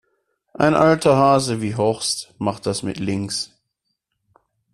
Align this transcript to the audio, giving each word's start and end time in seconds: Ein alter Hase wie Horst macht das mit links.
Ein 0.55 0.73
alter 0.73 1.15
Hase 1.15 1.61
wie 1.61 1.75
Horst 1.75 2.33
macht 2.39 2.65
das 2.65 2.81
mit 2.81 2.97
links. 2.97 3.51